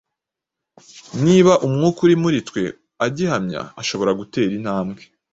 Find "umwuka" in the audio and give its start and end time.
1.65-1.99